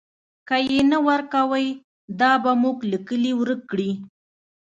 که 0.47 0.57
یې 0.69 0.79
نه 0.91 0.97
ورکوئ، 1.07 1.67
دا 2.19 2.31
به 2.43 2.51
موږ 2.63 2.77
له 2.91 2.97
کلي 3.07 3.31
ورک 3.39 3.61
کړي. 3.71 3.91